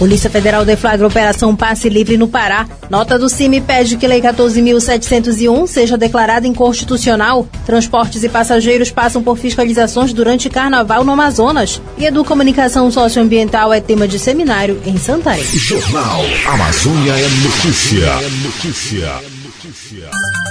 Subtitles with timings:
[0.00, 2.66] Polícia Federal deflagra Operação Passe Livre no Pará.
[2.88, 7.46] Nota do CIMI pede que Lei 14.701 seja declarada inconstitucional.
[7.66, 11.82] Transportes e passageiros passam por fiscalizações durante carnaval no Amazonas.
[11.98, 15.44] E Educomunicação Socioambiental é tema de seminário em Santarém.
[15.44, 18.06] Jornal Amazônia é Notícia.
[18.06, 19.12] É notícia.
[19.44, 20.49] notícia.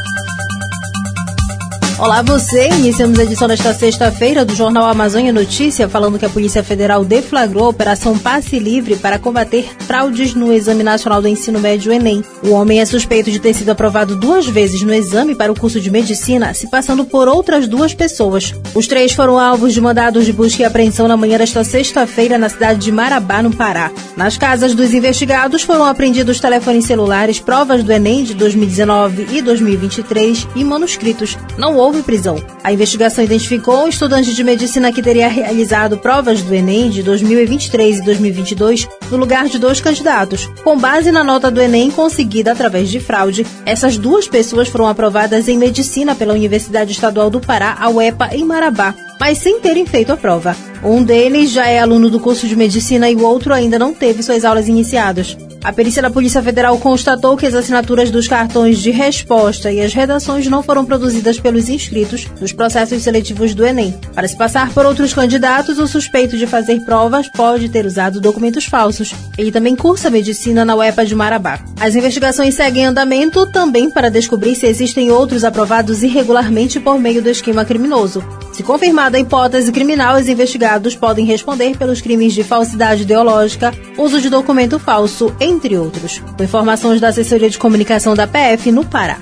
[2.00, 6.64] Olá você, iniciamos a edição desta sexta-feira do Jornal Amazônia Notícia, falando que a Polícia
[6.64, 11.92] Federal deflagrou a Operação Passe Livre para combater fraudes no Exame Nacional do Ensino Médio
[11.92, 12.24] Enem.
[12.42, 15.82] O homem é suspeito de ter sido aprovado duas vezes no exame para o curso
[15.82, 18.54] de medicina, se passando por outras duas pessoas.
[18.74, 22.48] Os três foram alvos de mandados de busca e apreensão na manhã desta sexta-feira na
[22.48, 23.92] cidade de Marabá, no Pará.
[24.16, 30.48] Nas casas dos investigados foram apreendidos telefones celulares, provas do Enem de 2019 e 2023
[30.56, 31.38] e manuscritos.
[31.58, 32.42] Não houve houve prisão.
[32.64, 37.98] A investigação identificou um estudante de medicina que teria realizado provas do Enem de 2023
[37.98, 40.48] e 2022 no lugar de dois candidatos.
[40.64, 45.48] Com base na nota do Enem conseguida através de fraude, essas duas pessoas foram aprovadas
[45.48, 50.14] em medicina pela Universidade Estadual do Pará, a UEPA, em Marabá, mas sem terem feito
[50.14, 50.56] a prova.
[50.84, 54.22] Um deles já é aluno do curso de medicina e o outro ainda não teve
[54.22, 55.36] suas aulas iniciadas.
[55.62, 59.94] A perícia da Polícia Federal constatou que as assinaturas dos cartões de resposta e as
[59.94, 63.94] redações não foram produzidas pelos inscritos nos processos seletivos do Enem.
[64.16, 68.66] Para se passar por outros candidatos, o suspeito de fazer provas pode ter usado documentos
[68.66, 69.14] falsos.
[69.38, 71.60] Ele também cursa medicina na UEPA de Marabá.
[71.80, 77.22] As investigações seguem em andamento também para descobrir se existem outros aprovados irregularmente por meio
[77.22, 78.24] do esquema criminoso.
[78.60, 84.20] Se confirmada a hipótese criminal, os investigados podem responder pelos crimes de falsidade ideológica, uso
[84.20, 86.22] de documento falso, entre outros.
[86.36, 89.20] Com informações da assessoria de comunicação da PF no Pará.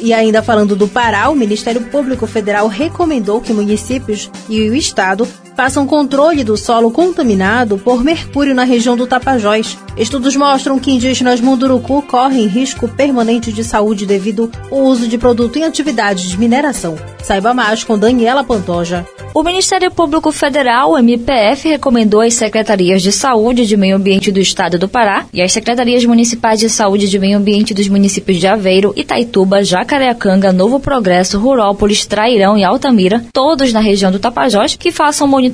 [0.00, 5.28] E ainda falando do Pará, o Ministério Público Federal recomendou que municípios e o Estado
[5.58, 9.76] façam controle do solo contaminado por mercúrio na região do Tapajós.
[9.96, 15.58] Estudos mostram que indígenas Munduruku correm risco permanente de saúde devido ao uso de produto
[15.58, 16.94] em atividades de mineração.
[17.24, 19.04] Saiba mais com Daniela Pantoja.
[19.34, 24.78] O Ministério Público Federal, MPF, recomendou às secretarias de Saúde de Meio Ambiente do Estado
[24.78, 28.94] do Pará e às secretarias municipais de Saúde de Meio Ambiente dos municípios de Aveiro,
[28.96, 35.28] Itaituba, Jacareacanga, Novo Progresso, Rurópolis, Trairão e Altamira, todos na região do Tapajós, que façam
[35.28, 35.47] monitoramento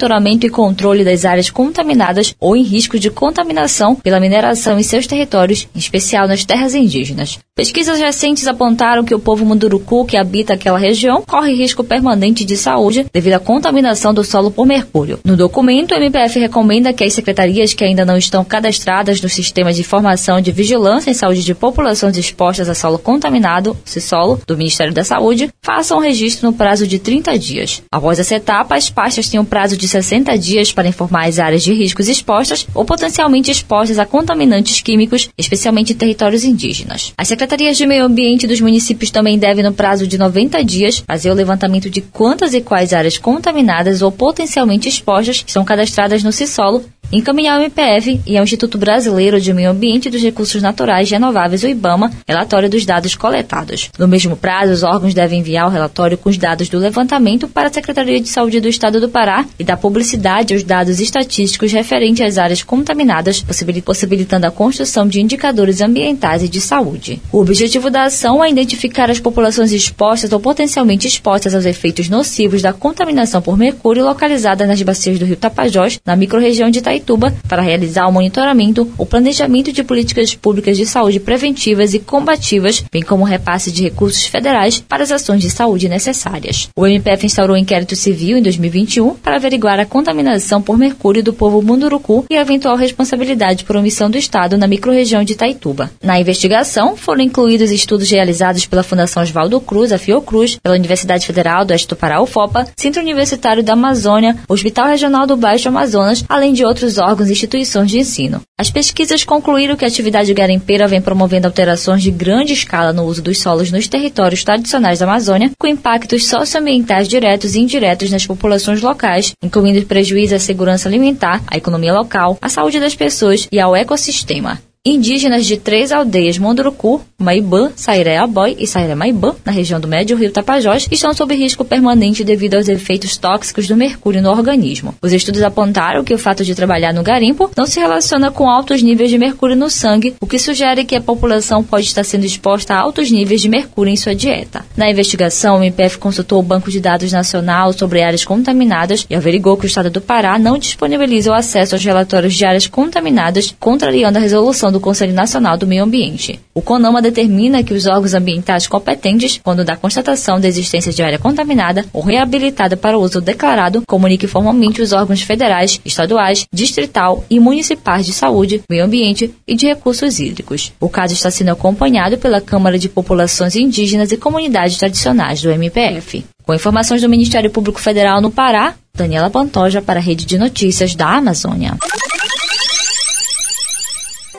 [0.46, 5.68] e controle das áreas contaminadas ou em risco de contaminação pela mineração em seus territórios,
[5.74, 7.38] em especial nas terras indígenas.
[7.56, 12.56] Pesquisas recentes apontaram que o povo Munduruku, que habita aquela região, corre risco permanente de
[12.56, 15.20] saúde devido à contaminação do solo por mercúrio.
[15.24, 19.72] No documento, o MPF recomenda que as secretarias que ainda não estão cadastradas no Sistema
[19.72, 24.92] de Informação de Vigilância em Saúde de Populações Expostas a Solo Contaminado, CISOLO, do Ministério
[24.92, 27.82] da Saúde, façam registro no prazo de 30 dias.
[27.88, 31.62] Após essa etapa, as pastas têm um prazo de 60 dias para informar as áreas
[31.62, 37.12] de riscos expostas ou potencialmente expostas a contaminantes químicos, especialmente em territórios indígenas.
[37.16, 41.30] As secretarias de meio ambiente dos municípios também devem, no prazo de 90 dias, fazer
[41.30, 46.82] o levantamento de quantas e quais áreas contaminadas ou potencialmente expostas estão cadastradas no CISOLO
[47.12, 51.62] encaminhar ao MPF e ao Instituto Brasileiro de Meio Ambiente e dos Recursos Naturais Renováveis,
[51.62, 53.90] o IBAMA, relatório dos dados coletados.
[53.98, 57.68] No mesmo prazo, os órgãos devem enviar o relatório com os dados do levantamento para
[57.68, 62.26] a Secretaria de Saúde do Estado do Pará e dar publicidade aos dados estatísticos referentes
[62.26, 63.44] às áreas contaminadas,
[63.84, 67.20] possibilitando a construção de indicadores ambientais e de saúde.
[67.30, 72.62] O objetivo da ação é identificar as populações expostas ou potencialmente expostas aos efeitos nocivos
[72.62, 77.34] da contaminação por mercúrio localizada nas bacias do rio Tapajós, na microrregião de Itaí Itaituba
[77.48, 83.02] para realizar o monitoramento, o planejamento de políticas públicas de saúde preventivas e combativas, bem
[83.02, 86.68] como o repasse de recursos federais para as ações de saúde necessárias.
[86.76, 91.32] O MPF instaurou um inquérito civil em 2021 para averiguar a contaminação por mercúrio do
[91.32, 95.90] povo Munduruku e a eventual responsabilidade por omissão do Estado na microrregião de Itaituba.
[96.02, 101.64] Na investigação, foram incluídos estudos realizados pela Fundação Oswaldo Cruz, a Fiocruz, pela Universidade Federal
[101.64, 106.52] do Oeste do Pará, UFOPA, Centro Universitário da Amazônia, Hospital Regional do Baixo Amazonas, além
[106.52, 108.42] de outros outros órgãos e instituições de ensino.
[108.58, 113.22] As pesquisas concluíram que a atividade garimpeira vem promovendo alterações de grande escala no uso
[113.22, 118.82] dos solos nos territórios tradicionais da Amazônia, com impactos socioambientais diretos e indiretos nas populações
[118.82, 123.74] locais, incluindo prejuízo à segurança alimentar, à economia local, à saúde das pessoas e ao
[123.74, 124.60] ecossistema.
[124.86, 130.14] Indígenas de três aldeias Munduruku, Maibã, Sairé Abói e Sairé Maibã, na região do Médio
[130.14, 134.94] Rio Tapajós, estão sob risco permanente devido aos efeitos tóxicos do mercúrio no organismo.
[135.00, 138.82] Os estudos apontaram que o fato de trabalhar no garimpo não se relaciona com altos
[138.82, 142.74] níveis de mercúrio no sangue, o que sugere que a população pode estar sendo exposta
[142.74, 144.66] a altos níveis de mercúrio em sua dieta.
[144.76, 149.56] Na investigação, o MPF consultou o Banco de Dados Nacional sobre áreas contaminadas e averigou
[149.56, 154.18] que o Estado do Pará não disponibiliza o acesso aos relatórios de áreas contaminadas, contrariando
[154.18, 156.38] a resolução do Conselho Nacional do Meio Ambiente.
[156.52, 161.18] O CONAMA determina que os órgãos ambientais competentes, quando da constatação da existência de área
[161.18, 168.04] contaminada ou reabilitada para uso declarado, comunique formalmente os órgãos federais, estaduais, distrital e municipais
[168.04, 170.72] de saúde, meio ambiente e de recursos hídricos.
[170.80, 176.24] O caso está sendo acompanhado pela Câmara de Populações Indígenas e Comunidades Tradicionais do MPF.
[176.44, 180.94] Com informações do Ministério Público Federal no Pará, Daniela Pantoja para a Rede de Notícias
[180.94, 181.74] da Amazônia.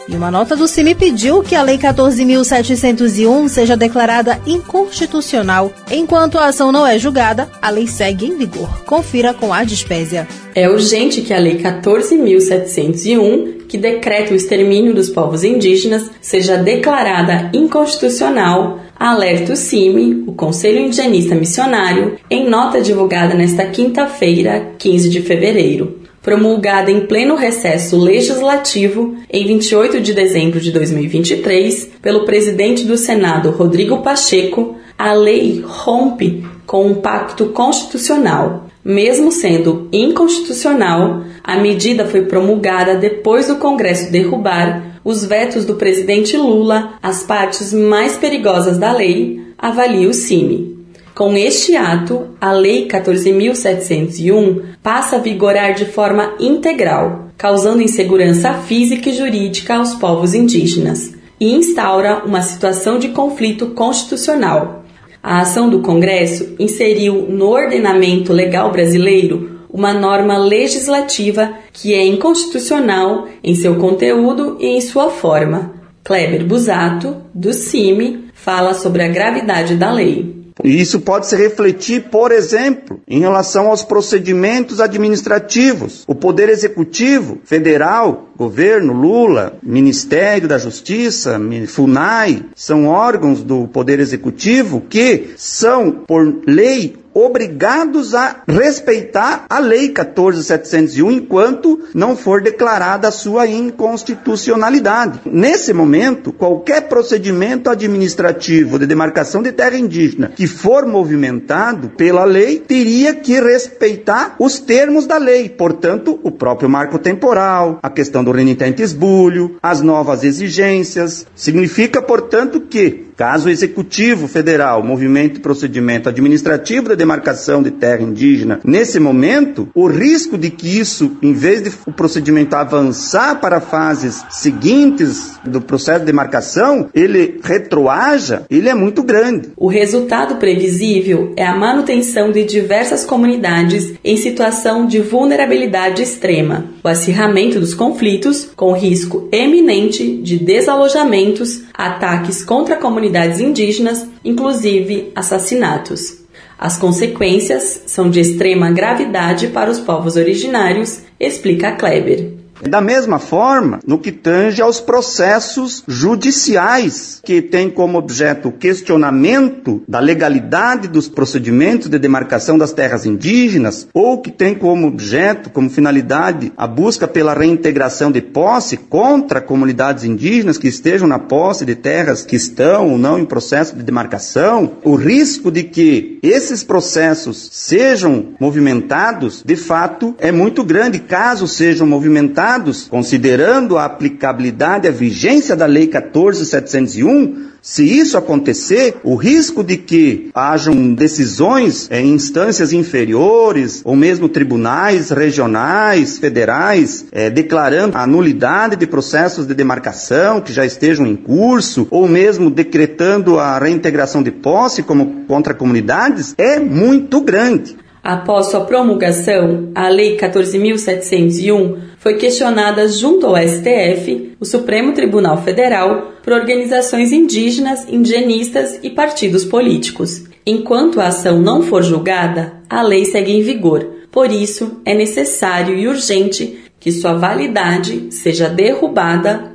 [0.07, 5.74] E uma nota do CIMI pediu que a Lei 14.701 seja declarada inconstitucional.
[5.90, 8.69] Enquanto a ação não é julgada, a lei segue em vigor.
[8.86, 10.28] Confira com a Dispésia.
[10.54, 17.50] É urgente que a Lei 14.701, que decreta o extermínio dos povos indígenas, seja declarada
[17.52, 25.22] inconstitucional alerta o CIMI, o Conselho Indigenista Missionário, em nota divulgada nesta quinta-feira, 15 de
[25.22, 32.98] fevereiro promulgada em pleno recesso legislativo em 28 de dezembro de 2023 pelo presidente do
[32.98, 38.66] Senado Rodrigo Pacheco, a lei rompe com um pacto constitucional.
[38.83, 46.36] Mesmo sendo inconstitucional, a medida foi promulgada depois do Congresso derrubar os vetos do presidente
[46.36, 50.75] Lula às partes mais perigosas da lei, avalia o CIMI.
[51.16, 59.10] Com este ato, a Lei 14.701 passa a vigorar de forma integral, causando insegurança física
[59.10, 64.84] e jurídica aos povos indígenas, e instaura uma situação de conflito constitucional.
[65.24, 73.26] A ação do Congresso inseriu no ordenamento legal brasileiro uma norma legislativa que é inconstitucional
[73.42, 75.76] em seu conteúdo e em sua forma.
[76.04, 80.44] Kleber Busato, do CIMI, fala sobre a gravidade da lei.
[80.63, 86.04] E isso pode se refletir, por exemplo, em relação aos procedimentos administrativos.
[86.07, 94.81] O Poder Executivo Federal, governo, Lula, Ministério da Justiça, FUNAI, são órgãos do Poder Executivo
[94.81, 103.12] que são, por lei, obrigados a respeitar a Lei 14701 enquanto não for declarada a
[103.12, 105.22] sua inconstitucionalidade.
[105.26, 112.60] Nesse momento, qualquer procedimento administrativo de demarcação de terra indígena que for movimentado pela lei
[112.60, 118.32] teria que respeitar os termos da lei, portanto, o próprio marco temporal, a questão do
[118.32, 121.26] renitente esbulho, as novas exigências.
[121.34, 128.60] Significa, portanto, que Caso o Executivo Federal movimente procedimento administrativo de demarcação de terra indígena,
[128.64, 134.24] nesse momento, o risco de que isso, em vez de o procedimento avançar para fases
[134.30, 139.50] seguintes do processo de demarcação, ele retroaja, ele é muito grande.
[139.56, 146.88] O resultado previsível é a manutenção de diversas comunidades em situação de vulnerabilidade extrema, o
[146.88, 156.20] acirramento dos conflitos com risco eminente de desalojamentos, ataques contra comunidades indígenas, inclusive assassinatos.
[156.60, 162.44] As consequências são de extrema gravidade para os povos originários, explica Kleber.
[162.62, 169.83] Da mesma forma, no que tange aos processos judiciais, que têm como objeto o questionamento
[169.88, 175.69] da legalidade dos procedimentos de demarcação das terras indígenas, ou que tem como objeto, como
[175.69, 181.76] finalidade, a busca pela reintegração de posse contra comunidades indígenas que estejam na posse de
[181.76, 187.50] terras que estão ou não em processo de demarcação, o risco de que esses processos
[187.52, 192.44] sejam movimentados, de fato, é muito grande, caso sejam movimentados
[192.90, 199.75] considerando a aplicabilidade e a vigência da Lei 14701, se isso acontecer, o risco de
[199.75, 208.75] que hajam decisões em instâncias inferiores, ou mesmo tribunais regionais, federais, é, declarando a nulidade
[208.75, 214.30] de processos de demarcação que já estejam em curso, ou mesmo decretando a reintegração de
[214.30, 217.75] posse como contra comunidades, é muito grande.
[218.06, 226.12] Após sua promulgação, a Lei 14.701 foi questionada junto ao STF, o Supremo Tribunal Federal,
[226.21, 230.26] por organizações indígenas, indigenistas e partidos políticos.
[230.45, 233.83] Enquanto a ação não for julgada, a lei segue em vigor.
[234.12, 239.52] Por isso, é necessário e urgente que sua validade seja derrubada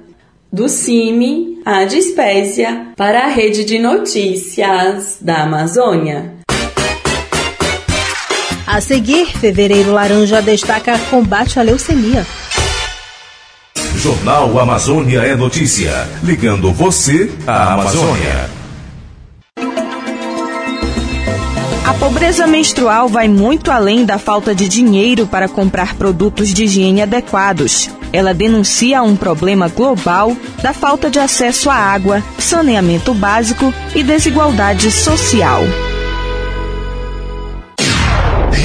[0.52, 6.39] do CIMI, a Dispésia, para a Rede de Notícias da Amazônia.
[8.72, 12.24] A seguir, Fevereiro Laranja destaca combate à leucemia.
[13.96, 18.48] Jornal Amazônia é notícia, ligando você à Amazônia.
[21.84, 27.02] A pobreza menstrual vai muito além da falta de dinheiro para comprar produtos de higiene
[27.02, 27.90] adequados.
[28.12, 34.92] Ela denuncia um problema global da falta de acesso à água, saneamento básico e desigualdade
[34.92, 35.64] social.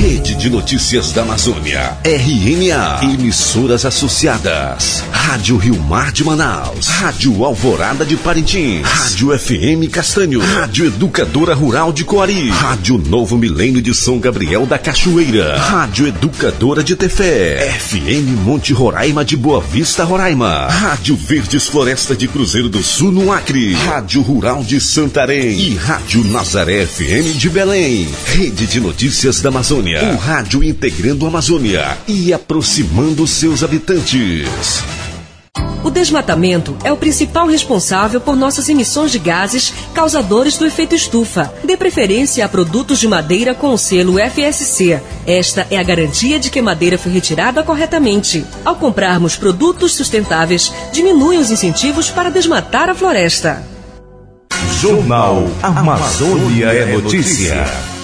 [0.05, 8.05] Rede de Notícias da Amazônia, RNA, emissoras associadas, Rádio Rio Mar de Manaus, Rádio Alvorada
[8.05, 14.19] de Parintins, Rádio FM Castanho, Rádio Educadora Rural de Coari, Rádio Novo Milênio de São
[14.19, 21.15] Gabriel da Cachoeira, Rádio Educadora de Tefé, FM Monte Roraima de Boa Vista, Roraima, Rádio
[21.15, 25.57] Verdes Floresta de Cruzeiro do Sul no Acre, Rádio Rural de Santarém.
[25.57, 28.07] E Rádio Nazaré FM de Belém.
[28.27, 34.83] Rede de Notícias da Amazônia, o rádio integrando a Amazônia e aproximando seus habitantes.
[35.85, 41.53] O desmatamento é o principal responsável por nossas emissões de gases causadores do efeito estufa.
[41.63, 44.99] Dê preferência a produtos de madeira com o selo FSC.
[45.27, 48.43] Esta é a garantia de que a madeira foi retirada corretamente.
[48.65, 53.63] Ao comprarmos produtos sustentáveis, diminui os incentivos para desmatar a floresta.
[54.81, 57.94] Jornal Amazônia é notícia.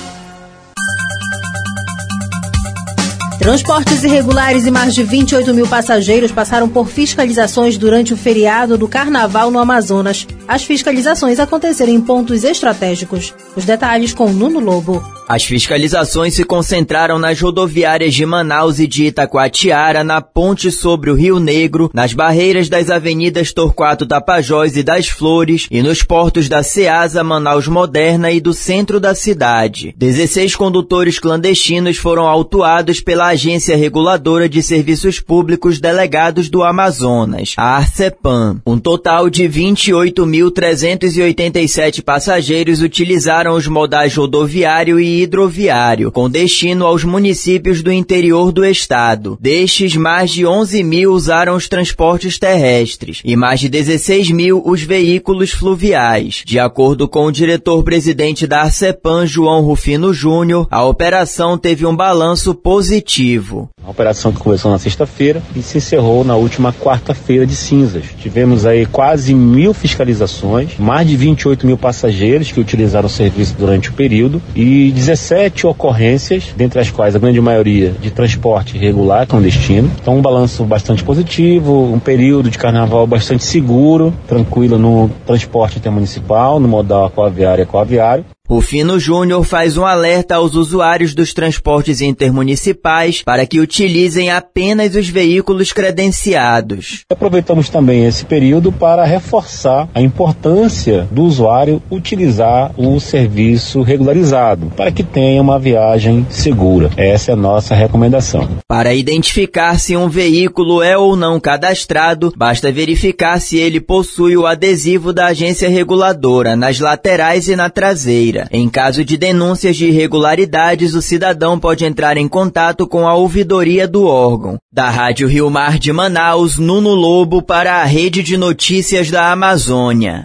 [3.41, 8.87] Transportes irregulares e mais de 28 mil passageiros passaram por fiscalizações durante o feriado do
[8.87, 10.27] Carnaval no Amazonas.
[10.47, 13.33] As fiscalizações aconteceram em pontos estratégicos.
[13.55, 15.20] Os detalhes com Nuno Lobo.
[15.31, 21.15] As fiscalizações se concentraram nas rodoviárias de Manaus e de Itacoatiara, na ponte sobre o
[21.15, 26.61] Rio Negro, nas barreiras das avenidas Torquato Tapajós e das Flores e nos portos da
[26.63, 29.95] Ceasa, Manaus Moderna e do centro da cidade.
[29.97, 37.77] 16 condutores clandestinos foram autuados pela Agência Reguladora de Serviços Públicos Delegados do Amazonas, a
[37.77, 38.61] Arcepan.
[38.67, 47.81] Um total de 28.387 passageiros utilizaram os modais rodoviário e hidroviário, com destino aos municípios
[47.81, 49.37] do interior do estado.
[49.39, 54.81] Destes, mais de 11 mil usaram os transportes terrestres e mais de 16 mil os
[54.81, 56.43] veículos fluviais.
[56.45, 62.53] De acordo com o diretor-presidente da Arcepan, João Rufino Júnior, a operação teve um balanço
[62.53, 63.69] positivo.
[63.83, 68.05] A operação que começou na sexta-feira e se encerrou na última quarta-feira de cinzas.
[68.19, 73.89] Tivemos aí quase mil fiscalizações, mais de 28 mil passageiros que utilizaram o serviço durante
[73.89, 79.91] o período e 17 ocorrências, dentre as quais a grande maioria de transporte regular clandestino.
[80.01, 86.61] Então um balanço bastante positivo, um período de carnaval bastante seguro, tranquilo no transporte intermunicipal,
[86.61, 88.25] no modal aquaviário e aquaviário.
[88.51, 95.07] Rufino Júnior faz um alerta aos usuários dos transportes intermunicipais para que utilizem apenas os
[95.07, 97.05] veículos credenciados.
[97.09, 104.91] Aproveitamos também esse período para reforçar a importância do usuário utilizar o serviço regularizado para
[104.91, 106.89] que tenha uma viagem segura.
[106.97, 108.49] Essa é a nossa recomendação.
[108.67, 114.45] Para identificar se um veículo é ou não cadastrado, basta verificar se ele possui o
[114.45, 118.40] adesivo da agência reguladora nas laterais e na traseira.
[118.51, 123.87] Em caso de denúncias de irregularidades, o cidadão pode entrar em contato com a ouvidoria
[123.87, 124.57] do órgão.
[124.71, 130.23] Da Rádio Rio Mar de Manaus, Nuno Lobo para a Rede de Notícias da Amazônia.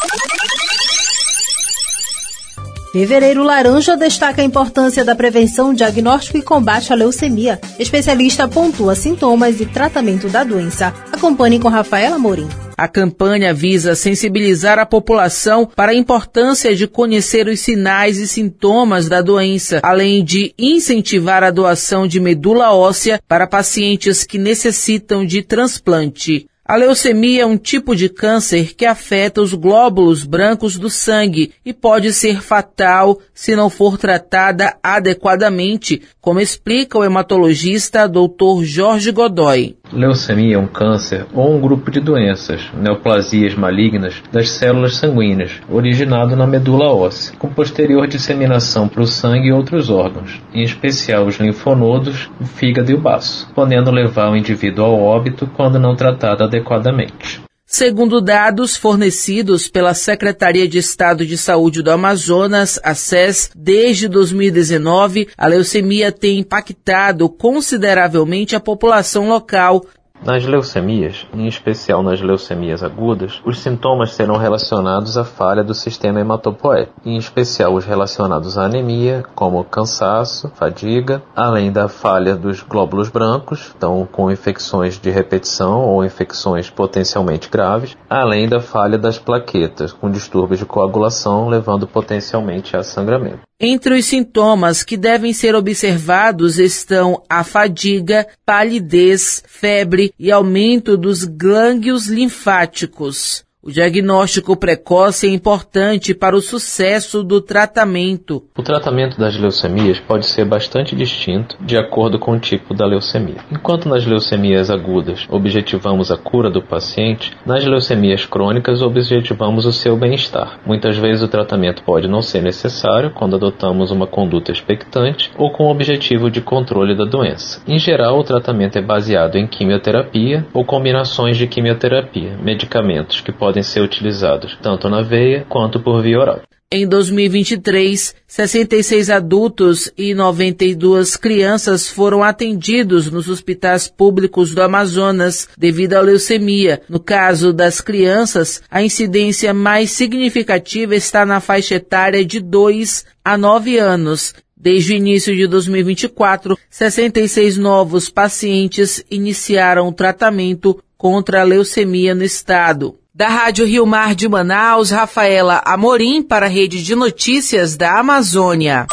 [2.97, 7.61] Fevereiro Laranja destaca a importância da prevenção, diagnóstico e combate à leucemia.
[7.79, 10.95] Especialista pontua sintomas e tratamento da doença.
[11.13, 12.49] Acompanhe com Rafaela Morim.
[12.75, 19.11] A campanha visa sensibilizar a população para a importância de conhecer os sinais e sintomas
[19.11, 25.43] da doença, além de incentivar a doação de medula óssea para pacientes que necessitam de
[25.43, 26.47] transplante.
[26.69, 31.73] A leucemia é um tipo de câncer que afeta os glóbulos brancos do sangue e
[31.73, 38.65] pode ser fatal se não for tratada adequadamente, como explica o hematologista Dr.
[38.65, 39.77] Jorge Godoy.
[39.93, 46.35] Leucemia é um câncer ou um grupo de doenças, neoplasias malignas das células sanguíneas, originado
[46.35, 51.37] na medula óssea, com posterior disseminação para o sangue e outros órgãos, em especial os
[51.37, 56.45] linfonodos, o fígado e o baço, podendo levar o indivíduo ao óbito quando não tratado
[56.45, 57.47] adequadamente.
[57.69, 65.29] Segundo dados fornecidos pela Secretaria de Estado de Saúde do Amazonas, a SES, desde 2019,
[65.37, 69.85] a leucemia tem impactado consideravelmente a população local,
[70.25, 76.21] Nas leucemias, em especial nas leucemias agudas, os sintomas serão relacionados à falha do sistema
[76.21, 83.09] hematopoético, em especial os relacionados à anemia, como cansaço, fadiga, além da falha dos glóbulos
[83.09, 89.93] brancos, então com infecções de repetição ou infecções potencialmente graves, além da falha das plaquetas,
[89.93, 93.47] com distúrbios de coagulação, levando potencialmente a sangramento.
[93.59, 101.25] Entre os sintomas que devem ser observados estão a fadiga, palidez, febre e aumento dos
[101.25, 103.46] glândulos linfáticos.
[103.67, 108.45] O diagnóstico precoce é importante para o sucesso do tratamento.
[108.57, 113.39] O tratamento das leucemias pode ser bastante distinto de acordo com o tipo da leucemia.
[113.51, 119.97] Enquanto nas leucemias agudas objetivamos a cura do paciente, nas leucemias crônicas objetivamos o seu
[119.97, 120.61] bem-estar.
[120.65, 125.65] Muitas vezes o tratamento pode não ser necessário quando adotamos uma conduta expectante ou com
[125.65, 127.61] o objetivo de controle da doença.
[127.67, 133.56] Em geral, o tratamento é baseado em quimioterapia ou combinações de quimioterapia, medicamentos que podem
[133.57, 136.43] podem ser utilizados tanto na veia quanto por via oral.
[136.71, 145.95] Em 2023, 66 adultos e 92 crianças foram atendidos nos hospitais públicos do Amazonas devido
[145.95, 146.83] à leucemia.
[146.89, 153.39] No caso das crianças, a incidência mais significativa está na faixa etária de 2 a
[153.39, 154.35] 9 anos.
[154.57, 162.25] Desde o início de 2024, 66 novos pacientes iniciaram o tratamento contra a leucemia no
[162.25, 162.99] estado.
[163.17, 168.87] Da Rádio Rio Mar de Manaus, Rafaela Amorim para a Rede de Notícias da Amazônia.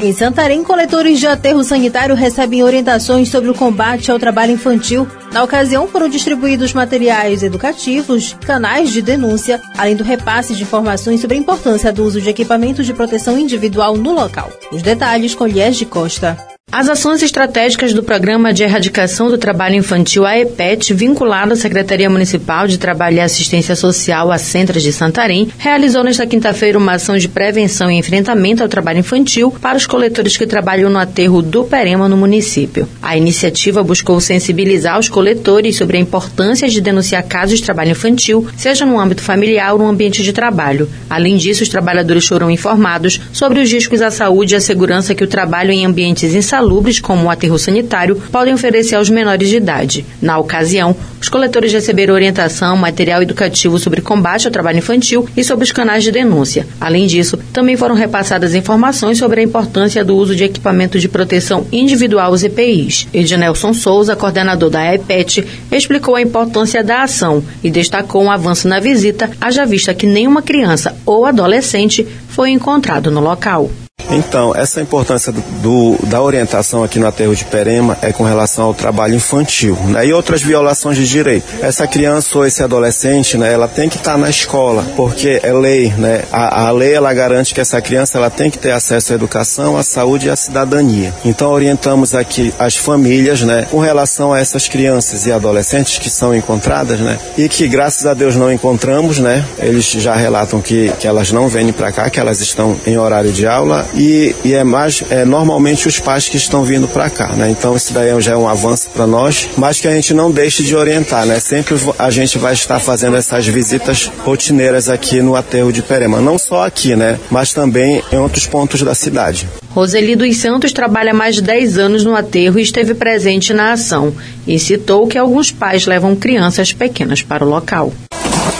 [0.00, 5.06] Em Santarém, coletores de aterro sanitário recebem orientações sobre o combate ao trabalho infantil.
[5.32, 11.36] Na ocasião, foram distribuídos materiais educativos, canais de denúncia, além do repasse de informações sobre
[11.36, 14.50] a importância do uso de equipamentos de proteção individual no local.
[14.72, 16.36] Os detalhes com Lies de Costa.
[16.76, 22.66] As ações estratégicas do Programa de Erradicação do Trabalho Infantil AEPET, vinculado à Secretaria Municipal
[22.66, 27.28] de Trabalho e Assistência Social, a Centras de Santarém, realizou nesta quinta-feira uma ação de
[27.28, 32.08] prevenção e enfrentamento ao trabalho infantil para os coletores que trabalham no aterro do Perema
[32.08, 32.88] no município.
[33.00, 38.48] A iniciativa buscou sensibilizar os coletores sobre a importância de denunciar casos de trabalho infantil,
[38.56, 40.90] seja no âmbito familiar ou no ambiente de trabalho.
[41.08, 45.22] Além disso, os trabalhadores foram informados sobre os riscos à saúde e à segurança que
[45.22, 49.56] o trabalho em ambientes insalubres insalubres, como o aterro sanitário, podem oferecer aos menores de
[49.56, 50.06] idade.
[50.22, 55.64] Na ocasião, os coletores receberam orientação, material educativo sobre combate ao trabalho infantil e sobre
[55.64, 56.66] os canais de denúncia.
[56.80, 61.66] Além disso, também foram repassadas informações sobre a importância do uso de equipamentos de proteção
[61.72, 63.08] individual os EPIs.
[63.12, 68.78] Ednelson Souza, coordenador da EPET, explicou a importância da ação e destacou um avanço na
[68.78, 73.70] visita, haja vista que nenhuma criança ou adolescente foi encontrado no local.
[74.10, 78.74] Então, essa importância do, da orientação aqui no aterro de Perema é com relação ao
[78.74, 80.06] trabalho infantil, né?
[80.06, 81.46] E outras violações de direito.
[81.60, 83.52] Essa criança ou esse adolescente, né?
[83.52, 86.22] Ela tem que estar tá na escola, porque é lei, né?
[86.30, 89.76] A, a, lei, ela garante que essa criança, ela tem que ter acesso à educação,
[89.76, 91.12] à saúde e à cidadania.
[91.24, 93.66] Então, orientamos aqui as famílias, né?
[93.70, 97.18] Com relação a essas crianças e adolescentes que são encontradas, né?
[97.36, 99.44] E que, graças a Deus, não encontramos, né?
[99.58, 103.32] Eles já relatam que, que elas não vêm para cá, que elas estão em horário
[103.32, 107.28] de aula e, e é mais é, normalmente os pais que estão vindo para cá,
[107.34, 107.50] né?
[107.50, 110.62] Então isso daí já é um avanço para nós, mas que a gente não deixe
[110.62, 111.38] de orientar, né?
[111.40, 116.38] Sempre a gente vai estar fazendo essas visitas rotineiras aqui no aterro de Perema, não
[116.38, 117.18] só aqui, né?
[117.30, 119.48] Mas também em outros pontos da cidade.
[119.70, 124.14] Roseli dos Santos trabalha mais de 10 anos no aterro e esteve presente na ação
[124.46, 127.92] e citou que alguns pais levam crianças pequenas para o local.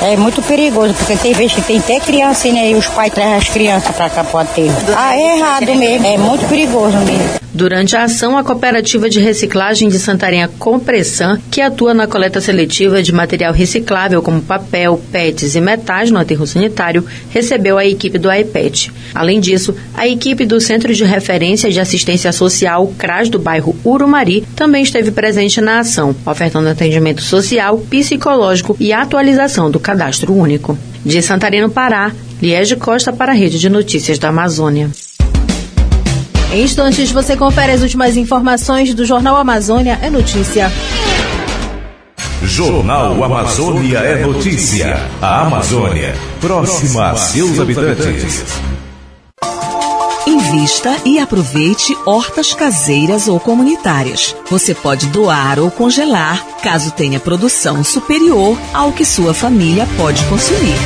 [0.03, 3.35] É muito perigoso, porque tem vezes que tem até criança né, e os pais trazem
[3.37, 4.77] as crianças para cá para o aterro.
[4.97, 7.44] Ah, é errado mesmo, é muito perigoso mesmo.
[7.55, 13.01] Durante a ação, a Cooperativa de Reciclagem de Santarém, Compressan, que atua na coleta seletiva
[13.01, 18.29] de material reciclável como papel, PETs e metais no aterro sanitário, recebeu a equipe do
[18.29, 18.90] AIPET.
[19.14, 24.44] Além disso, a equipe do Centro de Referência de Assistência Social, CRAS do bairro Urumari,
[24.57, 30.79] também esteve presente na ação, ofertando atendimento social, psicológico e atualização do cadastro único.
[31.05, 34.89] De Santarém, no Pará, Liege Costa para a Rede de Notícias da Amazônia.
[36.53, 40.71] Em instantes, você confere as últimas informações do Jornal Amazônia é Notícia.
[42.45, 44.97] Jornal Amazônia é Notícia.
[45.21, 48.74] A Amazônia, próxima a seus habitantes.
[50.55, 54.37] Invista e aproveite hortas caseiras ou comunitárias.
[54.49, 60.77] Você pode doar ou congelar, caso tenha produção superior ao que sua família pode consumir.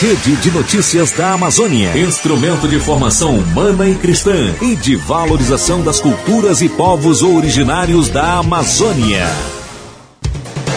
[0.00, 1.96] Rede de Notícias da Amazônia.
[1.96, 8.38] Instrumento de formação humana e cristã e de valorização das culturas e povos originários da
[8.38, 9.28] Amazônia.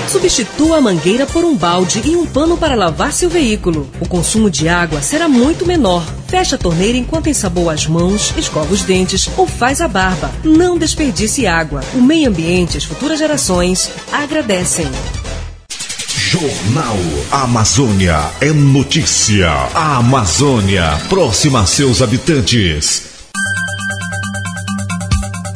[0.08, 3.89] Substitua a mangueira por um balde e um pano para lavar seu veículo.
[4.00, 6.04] O consumo de água será muito menor.
[6.30, 10.32] Feche a torneira enquanto ensaboa as mãos, escova os dentes ou faz a barba.
[10.44, 11.82] Não desperdice água.
[11.96, 14.86] O meio ambiente e as futuras gerações agradecem.
[16.08, 16.98] Jornal
[17.32, 19.50] Amazônia é notícia.
[19.74, 23.09] A Amazônia próxima a seus habitantes.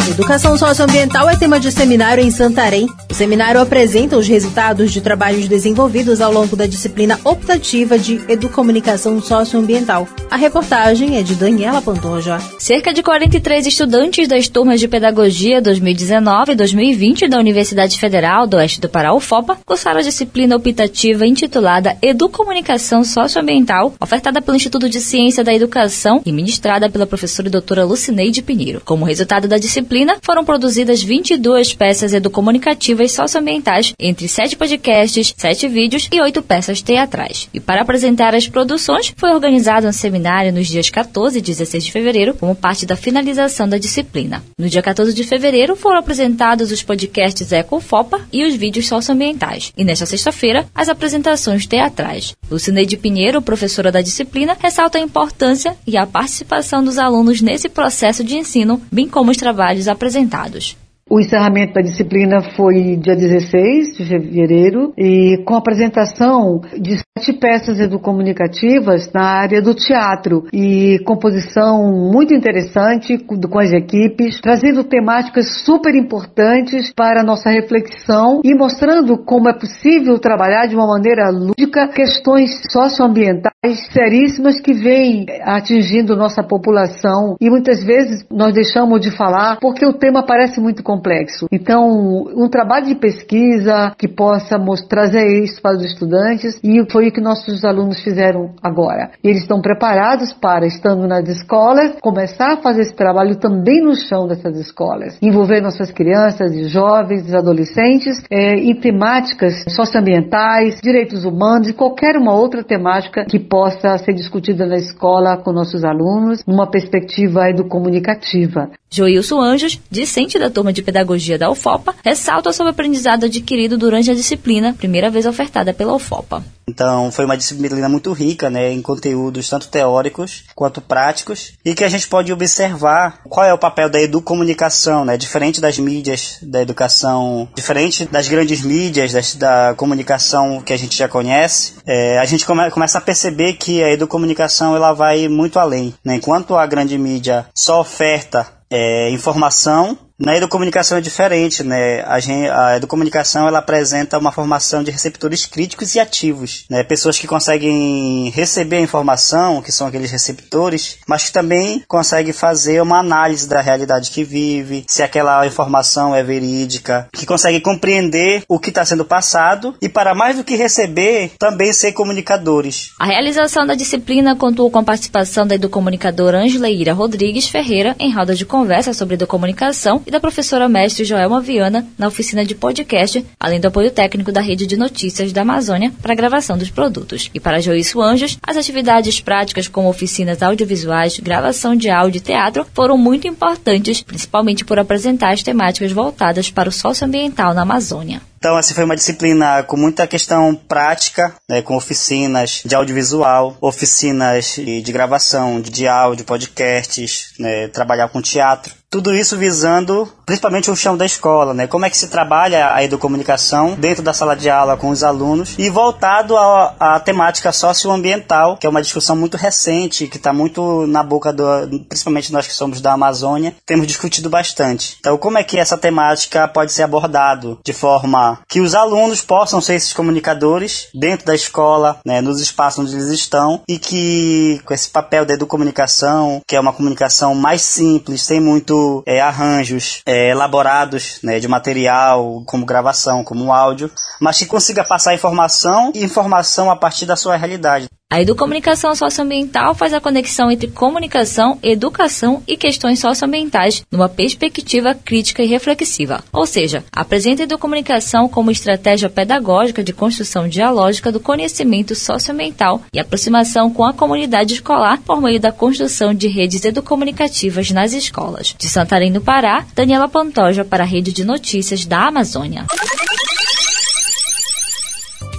[0.07, 2.87] Educação socioambiental é tema de seminário em Santarém.
[3.09, 9.21] O seminário apresenta os resultados de trabalhos desenvolvidos ao longo da disciplina optativa de Educomunicação
[9.21, 10.07] Socioambiental.
[10.29, 12.37] A reportagem é de Daniela Pantoja.
[12.59, 18.57] Cerca de 43 estudantes das turmas de Pedagogia 2019 e 2020 da Universidade Federal do
[18.57, 24.99] Oeste do Pará, UFOPA, cursaram a disciplina optativa intitulada Educomunicação Socioambiental, ofertada pelo Instituto de
[24.99, 28.81] Ciência da Educação e ministrada pela professora e doutora Lucineide Pinheiro.
[28.83, 35.67] Como resultado da disciplina, disciplina, foram produzidas 22 peças educomunicativas socioambientais, entre 7 podcasts, 7
[35.67, 37.47] vídeos e 8 peças teatrais.
[37.53, 41.91] E para apresentar as produções, foi organizado um seminário nos dias 14 e 16 de
[41.91, 44.43] fevereiro, como parte da finalização da disciplina.
[44.57, 49.71] No dia 14 de fevereiro, foram apresentados os podcasts Ecofopa e os vídeos socioambientais.
[49.77, 52.33] E nesta sexta-feira, as apresentações teatrais.
[52.49, 58.23] Lucineide Pinheiro, professora da disciplina, ressalta a importância e a participação dos alunos nesse processo
[58.23, 60.77] de ensino, bem como os trabalhos trabalhos apresentados.
[61.09, 67.33] O encerramento da disciplina foi dia 16 de fevereiro e com a apresentação de sete
[67.33, 75.61] peças educomunicativas na área do teatro e composição muito interessante com as equipes, trazendo temáticas
[75.65, 81.29] super importantes para a nossa reflexão e mostrando como é possível trabalhar de uma maneira
[81.29, 83.52] lúdica questões socioambientais
[83.91, 89.93] seríssimas que vêm atingindo nossa população e muitas vezes nós deixamos de falar porque o
[89.93, 91.47] tema parece muito complexo.
[91.51, 91.87] Então,
[92.35, 97.21] um trabalho de pesquisa que possa trazer isso para os estudantes e foi o que
[97.21, 99.11] nossos alunos fizeram agora.
[99.23, 104.27] Eles estão preparados para, estando nas escolas, começar a fazer esse trabalho também no chão
[104.27, 111.73] dessas escolas, envolver nossas crianças e jovens, adolescentes é, em temáticas socioambientais, direitos humanos e
[111.73, 117.51] qualquer uma outra temática que possa ser discutida na escola com nossos alunos, numa perspectiva
[117.51, 118.71] educomunicativa.
[118.89, 124.09] Joilson Anjos, discente da turma de pedagogia da UFOPA, ressalta sobre o aprendizado adquirido durante
[124.09, 126.43] a disciplina, primeira vez ofertada pela UFOPA.
[126.67, 131.83] Então, foi uma disciplina muito rica, né, em conteúdos tanto teóricos quanto práticos, e que
[131.83, 136.61] a gente pode observar qual é o papel da educomunicação, né, diferente das mídias da
[136.61, 142.25] educação, diferente das grandes mídias das, da comunicação que a gente já conhece, é, a
[142.25, 146.65] gente come, começa a perceber que a educomunicação ela vai muito além, né, enquanto a
[146.65, 152.01] grande mídia só oferta é, informação na educomunicação é diferente, né?
[152.07, 156.81] A, gente, a educomunicação ela apresenta uma formação de receptores críticos e ativos, né?
[156.81, 162.81] Pessoas que conseguem receber a informação, que são aqueles receptores, mas que também conseguem fazer
[162.81, 168.59] uma análise da realidade que vive, se aquela informação é verídica, que conseguem compreender o
[168.59, 172.91] que está sendo passado e para mais do que receber, também ser comunicadores.
[172.97, 178.13] A realização da disciplina contou com a participação da educomunicadora Angela Ira Rodrigues Ferreira em
[178.13, 183.25] roda de conversa sobre educomunicação e da professora mestre Joelma Viana na oficina de podcast,
[183.39, 187.31] além do apoio técnico da rede de notícias da Amazônia para a gravação dos produtos.
[187.33, 192.63] E para Joício Anjos, as atividades práticas como oficinas audiovisuais, gravação de áudio e teatro
[192.75, 198.21] foram muito importantes, principalmente por apresentar as temáticas voltadas para o socioambiental na Amazônia.
[198.43, 204.55] Então, essa foi uma disciplina com muita questão prática, né, com oficinas de audiovisual, oficinas
[204.57, 208.73] de, gravação, de, áudio, podcasts, né, trabalhar com teatro.
[208.91, 211.65] Tudo isso visando principalmente o chão da escola, né?
[211.65, 215.55] Como é que se trabalha a educomunicação dentro da sala de aula com os alunos
[215.57, 221.01] e voltado à, temática socioambiental, que é uma discussão muito recente, que está muito na
[221.01, 221.43] boca do,
[221.89, 224.95] principalmente nós que somos da Amazônia, temos discutido bastante.
[224.99, 229.61] Então, como é que essa temática pode ser abordado de forma que os alunos possam
[229.61, 234.73] ser esses comunicadores dentro da escola, né, nos espaços onde eles estão e que com
[234.73, 240.29] esse papel da educomunicação, que é uma comunicação mais simples, sem muito é, arranjos é,
[240.29, 246.69] elaborados né, de material, como gravação, como áudio, mas que consiga passar informação e informação
[246.69, 247.87] a partir da sua realidade.
[248.13, 255.41] A educomunicação socioambiental faz a conexão entre comunicação, educação e questões socioambientais numa perspectiva crítica
[255.41, 256.23] e reflexiva.
[256.31, 262.99] Ou seja, apresenta a educomunicação como estratégia pedagógica de construção dialógica do conhecimento socioambiental e
[262.99, 268.53] aproximação com a comunidade escolar por meio da construção de redes educomunicativas nas escolas.
[268.59, 272.67] De Santarém, no Pará, Daniela Pantoja para a Rede de Notícias da Amazônia.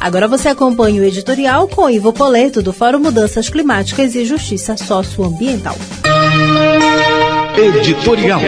[0.01, 5.77] Agora você acompanha o editorial com Ivo Poleto, do Fórum Mudanças Climáticas e Justiça Socioambiental.
[7.57, 8.41] Editorial.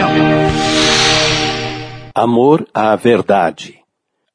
[2.13, 3.79] Amor à verdade.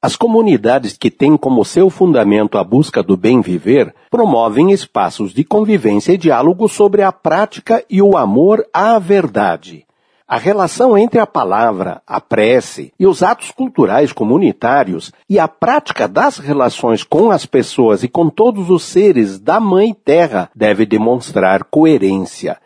[0.01, 5.45] As comunidades que têm como seu fundamento a busca do bem viver promovem espaços de
[5.45, 9.85] convivência e diálogo sobre a prática e o amor à verdade.
[10.33, 16.09] A relação entre a palavra, a prece e os atos culturais comunitários e a prática
[16.09, 21.65] das relações com as pessoas e com todos os seres da Mãe Terra deve demonstrar
[21.65, 22.57] coerência.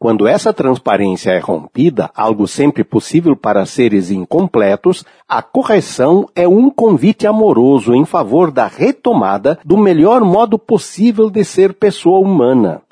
[0.00, 6.68] Quando essa transparência é rompida, algo sempre possível para seres incompletos, a correção é um
[6.68, 12.82] convite amoroso em favor da retomada do melhor modo possível de ser pessoa humana.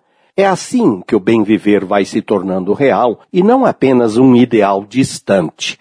[0.40, 4.86] É assim que o bem viver vai se tornando real e não apenas um ideal
[4.88, 5.76] distante.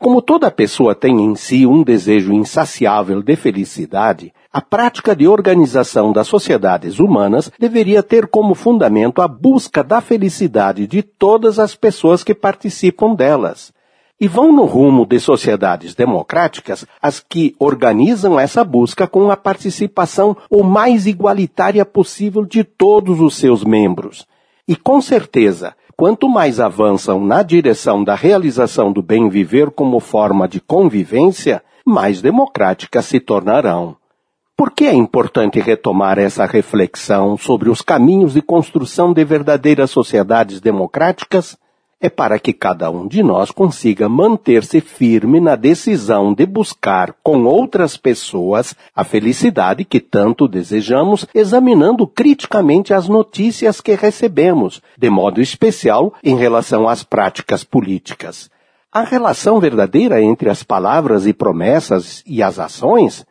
[0.00, 6.12] Como toda pessoa tem em si um desejo insaciável de felicidade, a prática de organização
[6.12, 12.24] das sociedades humanas deveria ter como fundamento a busca da felicidade de todas as pessoas
[12.24, 13.72] que participam delas
[14.20, 20.36] e vão no rumo de sociedades democráticas as que organizam essa busca com a participação
[20.50, 24.26] o mais igualitária possível de todos os seus membros.
[24.68, 30.46] E com certeza, quanto mais avançam na direção da realização do bem viver como forma
[30.46, 33.96] de convivência, mais democráticas se tornarão.
[34.54, 40.60] Por que é importante retomar essa reflexão sobre os caminhos de construção de verdadeiras sociedades
[40.60, 41.56] democráticas?
[42.00, 47.44] É para que cada um de nós consiga manter-se firme na decisão de buscar com
[47.44, 55.40] outras pessoas a felicidade que tanto desejamos, examinando criticamente as notícias que recebemos, de modo
[55.40, 58.50] especial em relação às práticas políticas.
[58.92, 63.24] A relação verdadeira entre as palavras e promessas e as ações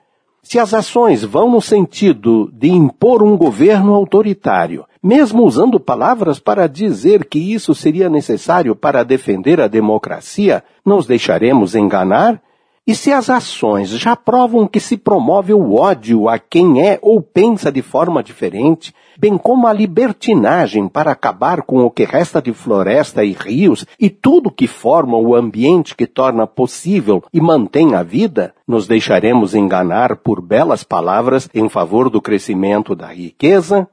[0.50, 6.66] se as ações vão no sentido de impor um governo autoritário, mesmo usando palavras para
[6.66, 12.42] dizer que isso seria necessário para defender a democracia, nos deixaremos enganar?
[12.90, 17.22] E se as ações já provam que se promove o ódio a quem é ou
[17.22, 22.52] pensa de forma diferente, bem como a libertinagem para acabar com o que resta de
[22.52, 28.02] floresta e rios e tudo que forma o ambiente que torna possível e mantém a
[28.02, 33.88] vida, nos deixaremos enganar por belas palavras em favor do crescimento da riqueza?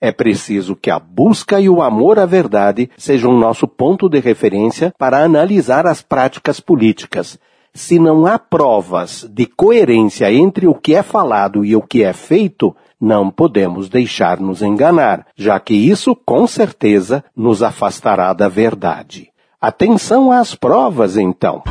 [0.00, 4.94] É preciso que a busca e o amor à verdade sejam nosso ponto de referência
[4.96, 7.36] para analisar as práticas políticas,
[7.74, 12.12] se não há provas de coerência entre o que é falado e o que é
[12.12, 19.30] feito, não podemos deixar-nos enganar, já que isso com certeza nos afastará da verdade.
[19.60, 21.62] Atenção às provas, então.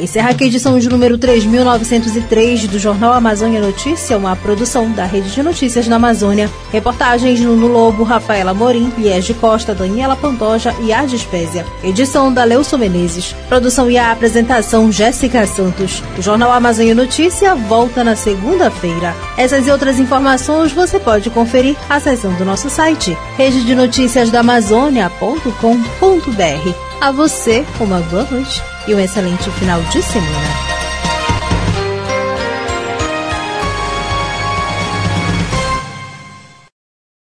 [0.00, 5.32] Encerra aqui a edição de número 3.903 do Jornal Amazônia Notícia, uma produção da Rede
[5.32, 6.48] de Notícias da Amazônia.
[6.70, 11.66] Reportagens Nuno Lobo, Rafaela Morim, Liege Costa, Daniela Pantoja e Ardis Pésia.
[11.82, 13.34] Edição da Leuso Menezes.
[13.48, 16.00] Produção e a apresentação Jéssica Santos.
[16.16, 19.16] O Jornal Amazônia Notícia volta na segunda-feira.
[19.36, 26.74] Essas e outras informações você pode conferir acessando nosso site rede de notícias da Amazônia.com.br.
[27.00, 30.77] A você, uma boa noite e um excelente final de semana.